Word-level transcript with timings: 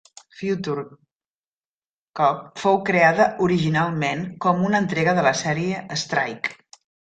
"Future 0.37 0.83
Cop" 2.21 2.41
fou 2.63 2.81
creada 2.89 3.29
originalment 3.51 4.27
com 4.47 4.67
una 4.73 4.83
entrega 4.87 5.17
de 5.21 5.29
la 5.33 5.37
sèrie 5.47 5.87
"Strike". 6.07 6.61